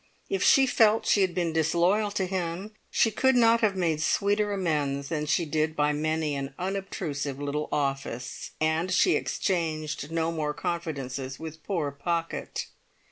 [0.29, 4.51] If she felt she had been disloyal to him, she could not have made sweeter
[4.51, 8.49] amends than she did by many an unobtrusive little office.
[8.59, 12.65] And she exchanged no more confidences with poor Pocket.